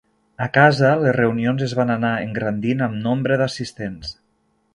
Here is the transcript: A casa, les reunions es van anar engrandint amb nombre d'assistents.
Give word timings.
A 0.43 0.45
casa, 0.53 0.93
les 1.03 1.13
reunions 1.17 1.61
es 1.65 1.75
van 1.81 1.91
anar 1.99 2.13
engrandint 2.25 2.83
amb 2.87 2.99
nombre 3.05 3.39
d'assistents. 3.45 4.17